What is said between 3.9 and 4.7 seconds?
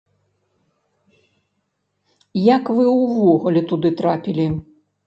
трапілі?